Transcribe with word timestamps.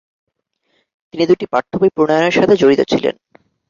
তিনি 1.13 1.23
দুটি 1.27 1.45
পাঠ্যবই 1.51 1.91
প্রণয়নের 1.95 2.37
সাথে 2.37 2.53
জড়িত 2.55 2.81
ছিলেন। 2.91 3.15